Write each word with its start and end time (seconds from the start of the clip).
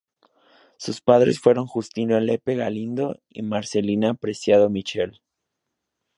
Sus 0.77 0.99
padres 0.99 1.39
fueron 1.39 1.67
Justino 1.67 2.19
Lepe 2.19 2.55
Galindo 2.55 3.19
y 3.29 3.43
Marcelina 3.43 4.15
Preciado 4.15 4.67
Michel. 4.71 5.21